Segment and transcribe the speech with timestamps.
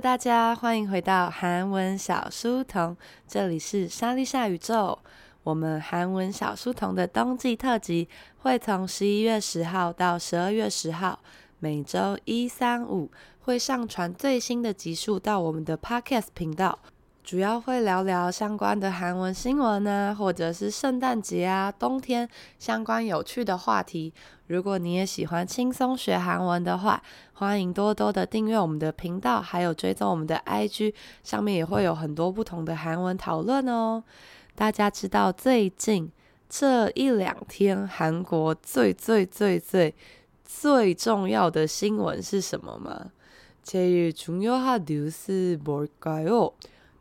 [0.00, 2.94] 大家，欢迎回到韩文小书童，
[3.26, 4.98] 这里是莎莉夏宇宙。
[5.42, 8.06] 我们韩文小书童的冬季特辑
[8.38, 11.18] 会从十一月十号到十二月十号，
[11.60, 16.78] 每周一、三、五会上传最新的集数到我们的 Podcast 频道。
[17.25, 22.27] 主要会聊聊相关的韩文新闻呢，或者是圣诞节啊、冬天
[22.59, 24.11] 相关有趣的话题。
[24.47, 27.01] 如果你也喜欢轻松学韩文的话，
[27.33, 30.93] 欢迎多多的订阅我们的频道，还有追踪我们的 IG，
[31.23, 34.03] 上面也会有很多不同的韩文讨论哦。
[34.55, 36.11] 大家知道最近
[36.49, 39.95] 这一两天韩国最最最最
[40.43, 43.11] 最重要的新闻是什么吗？
[43.63, 46.51] 제일중요한뉴스뭘까요？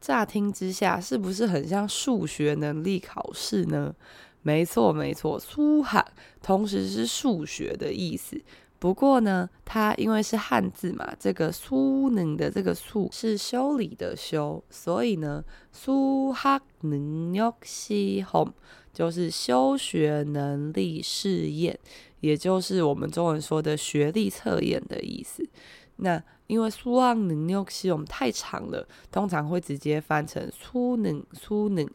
[0.03, 3.95] 乍听之下，是不是很像数学能力考试呢？
[4.41, 5.39] 没错，没错。
[5.39, 6.05] 苏罕
[6.41, 8.41] 同时是数学的意思，
[8.79, 15.41] 不过呢，它因为是汉字嘛，这个苏能的这个苏是修理的修，所以呢，
[15.71, 18.53] 苏哈能ヨ西洪
[18.91, 21.79] 就是修学能力试验，
[22.19, 25.47] 也就是我们中文说的学历测验的意思。
[25.96, 31.86] 那因为수학능력시험太长了，通常会直接翻成수능 수능，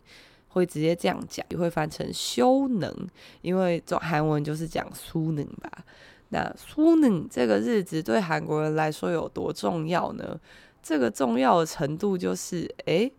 [0.50, 2.94] 会直接这样讲，也会翻成修能，
[3.42, 5.86] 因为这韩文就是讲수능吧。
[6.30, 10.40] 那수능这个日子对韩国人来说有多重要呢？
[10.82, 13.14] 这个重要的程度就是，诶，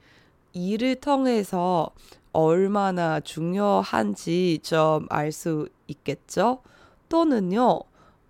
[0.55, 1.91] 이를 통해서
[2.33, 6.61] 얼마나 중요한지 좀 알 수 있겠죠?
[7.09, 7.81] 또는요,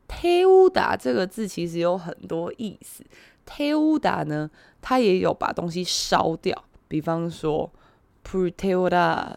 [0.09, 3.03] 태우다这个字其实有很多意思。
[3.45, 4.49] 태우다呢，
[4.81, 7.71] 它也有把东西烧掉，比方说
[8.23, 9.33] 불태워라，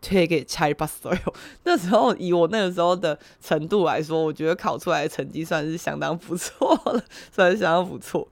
[0.00, 1.34] 推给拆把所有。
[1.64, 7.02] 那时候以我那个时候的程度来说，我觉得考出来的成绩算是相当不错了，
[7.34, 8.28] 算是相当不错。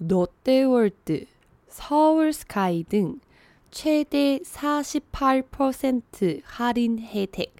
[0.00, 1.26] 롯데월드,
[1.68, 3.20] 서울스카이 등
[3.70, 7.54] 최대 48% 할인 혜택.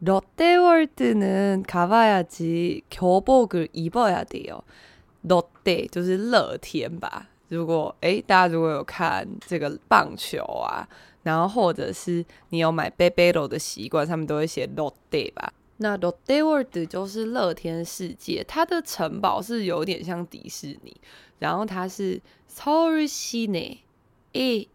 [0.00, 4.62] 롯데월드는 가봐야지 교복을 입어야 돼요.
[5.22, 7.28] 롯데 就是乐天吧。
[7.48, 10.88] 如果诶大家如果有看这个棒球啊，
[11.22, 15.32] 然后或者是你有买贝贝罗的习惯，上面都会写 롯데
[15.76, 20.96] 那 롯데월드 就是乐天世界，它的城堡是有点像迪士尼。
[21.38, 23.78] 然后它是서울시내에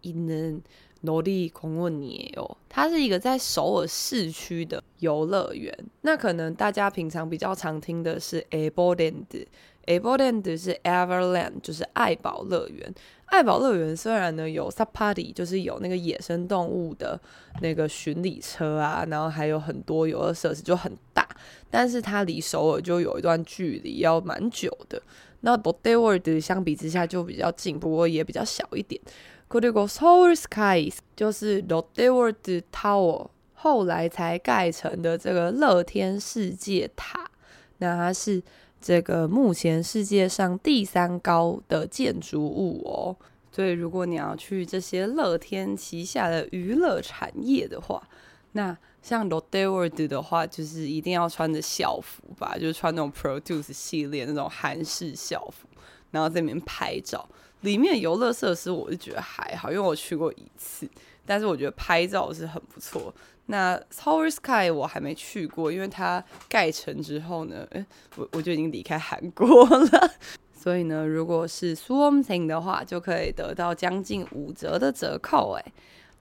[0.01, 0.63] 있는
[1.01, 2.58] 놀이공원이에요。
[2.68, 5.72] 它是一个在首尔市区的游乐园。
[6.01, 12.92] 那可能大家平常比较常听的是 Everland，Everland 是 Everland，就是爱宝乐园。
[13.27, 17.22] 爱宝乐园虽然呢有 Safari，就是有那个野生动物的
[17.62, 21.27] 那个巡礼车啊，然后还有很多游乐设施，就很大，
[21.70, 25.00] 但是它离首尔就有一段距离，要蛮久的。
[25.42, 29.01] 那 롯데월드 相比之下就比较近，不过也比较小一点。
[29.48, 37.30] 그리고 서울 스카이 就是 롯데월드 Tower 后来才盖成的这个乐天世界塔，
[37.77, 38.44] 那它是。
[38.80, 43.18] 这个目前世界上第三高的建筑物哦，
[43.51, 48.08] 所以如果你要去这些乐天旗下的娱乐产业的话，
[48.51, 55.66] 那 像 loderworld 的话就是一定要穿着校服吧就是穿那种 produce 系列那种韩式校服
[56.12, 57.26] 然后在里面拍照。
[57.62, 60.88] 里面游乐设施我是觉得还好因为我去过一次
[61.25, 63.14] 但是我觉得拍照是很不错。
[63.47, 67.85] 那 tower sky 我还没去过因为它盖成之后呢诶
[68.16, 70.11] 我我就已经离开韩国了。
[70.52, 75.73] 所以呢如果是 swomsing 的话就可以得到将近五折的折扣诶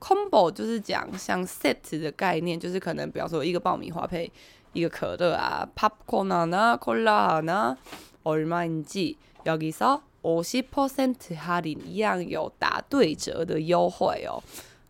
[0.00, 4.30] Combo，Combo 就是讲像 set 的概念，就是可能比方说一个爆米花配
[4.72, 7.76] 一个可乐啊，Popcorn 啊、Cola 啊。
[8.24, 14.42] 얼마인지 여기서 50% 할인一样有打对折的优惠哦。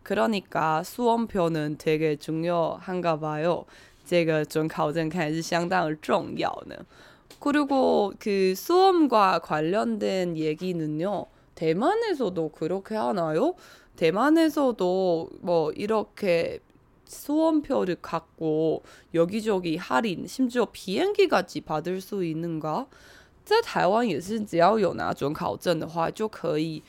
[0.03, 3.65] 그러니까 수험표는 되게 중요한가 봐요.
[4.05, 6.75] 这个准考证看来是相当的重要呢。
[7.39, 11.25] 그리고 그 수험과 관련된 얘기는요.
[11.55, 13.55] 대만에서도 그렇게 하나요?
[13.99, 16.59] 대만에서도 뭐 이렇게
[17.05, 22.87] 수험표를 갖고 여기저기 할인, 심지어 비행기까지 받을 수 있는가?
[23.45, 26.81] 在台湾也是，只要有拿准考证的话，就可以，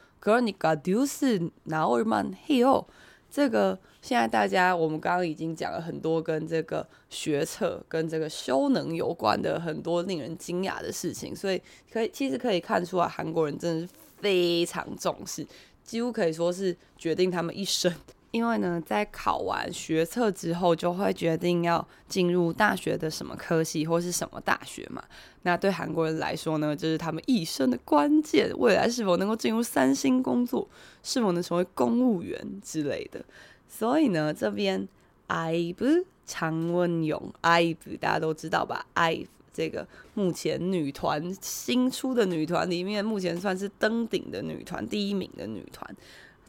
[0.21, 2.85] 可是你搞丢是拿尔曼嘿哦，
[3.29, 11.59] 这个现在大家我们刚刚已经讲了很多跟这个学测跟这个修能有关的很多令人惊讶的事情，所以
[11.91, 15.45] 可以其实可以看出来韩国人真的是非常重视，
[15.83, 17.91] 几乎可以说是决定他们一生。
[18.31, 25.03] 因为呢，在考完学测之后，就会决定要进入大学的什么科系或是什么大学嘛。
[25.43, 28.49] 那对韩国人来说呢，就是他们一生的关键。
[28.57, 30.67] 未来是否能够进入三星工作，
[31.03, 33.23] 是否能成为公务员之类的。
[33.67, 34.87] 所以呢，这边
[35.27, 45.93] IVE 长文勇 IVE 大家都知道吧 i v 这个目前女团新出的女团里面，目前算是登顶的女团，第一名的女团。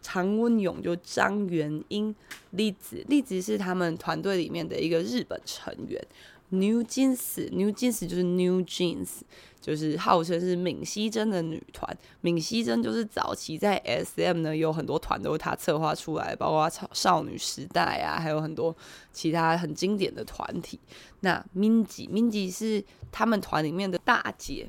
[0.02, 2.14] 常温勇就张元英，
[2.50, 6.04] 栗子，栗子是他们团队里面的一个日本成员。
[6.50, 9.20] New Jeans，New Jeans 就是 New Jeans，
[9.58, 11.96] 就是号称是闵熙珍的女团。
[12.20, 18.76] 闵熙珍就是早期在 SM 呢，有很多团都是她策划出来，包括少女时代啊，还有很多
[19.12, 20.78] 其他很经典的团体。
[21.20, 24.68] 那 Minzy，Minzy 是他们团里面的大姐。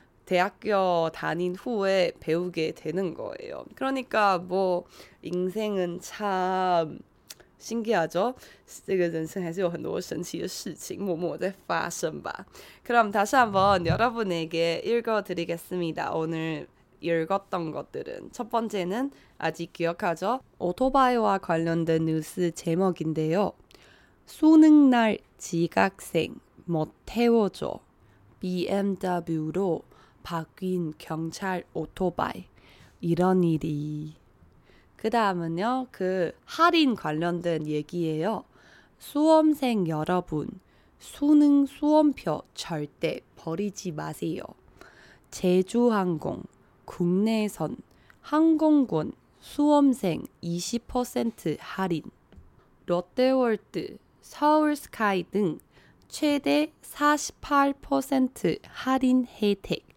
[0.30, 3.64] 대학교 다닌 후에 배우게 되는 거예요.
[3.74, 4.84] 그러니까 뭐
[5.22, 6.98] 인생은 참
[7.58, 8.34] 신기하죠?
[8.84, 12.44] 这个人生还是有很多神奇的事情默默在发生吧.
[12.82, 16.12] 그럼 다시 한번 여러분에게 읽어드리겠습니다.
[16.12, 16.66] 오늘
[17.00, 20.40] 읽었던 것들은 첫 번째는 아직 기억하죠?
[20.58, 23.52] 오토바이와 관련된 뉴스 제목인데요.
[24.26, 27.78] 수능날 지각생 못 태워줘.
[28.40, 29.82] BMW로
[30.23, 32.45] 바뀐 경찰 오토바이.
[33.01, 34.15] 이런 일이.
[34.95, 38.43] 그 다음은요 그 할인 관련된 얘기예요.
[38.99, 40.47] 수험생 여러분
[40.99, 44.43] 수능 수험표 절대 버리지 마세요.
[45.31, 46.43] 제주항공
[46.85, 47.77] 국내선
[48.21, 52.03] 항공권 수험생 20% 할인.
[52.85, 55.57] 롯데월드 서울스카이 등
[56.07, 59.90] 최대 48% 할인 혜택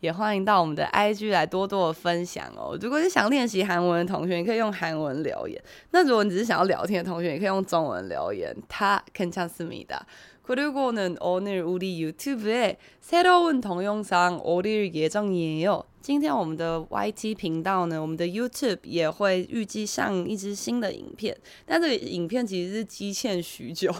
[0.00, 2.76] 也欢迎到我们的 IG 来多多的分享哦。
[2.80, 5.56] 如果是想练习韩文的同学，你可以用韩文留言；
[5.90, 8.56] 那如果你只是想要聊天的同学，你可以用中文留言。
[8.68, 15.84] 他괜찮습니다。그리고는오늘우리 유튜브에 새로운 동영상올릴예정이에요。
[16.00, 21.36] 今天我们的 YT 频道呢，我们的 YouTube 也会预计上一支新的影片。
[21.64, 23.94] 但这个影片其实是积欠许久。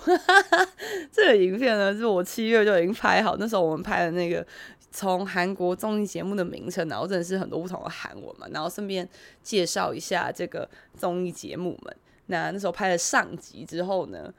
[1.13, 4.45] 这个影片呢，是我七月就已经拍好，那时候我们拍的那个。
[4.91, 9.09] 从韩国综艺节目的名称，然后认识很多不同的韩文嘛，然后顺便
[9.43, 11.97] 介绍一下这个综艺节目们。
[12.27, 14.33] 那那时候拍了上集之后呢，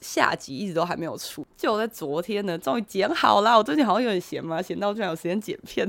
[0.00, 3.56] 下集一直都还没有出，就在昨天呢，终于剪好了。
[3.56, 5.88] 我最近好像有点闲嘛，闲到居然有时间剪片。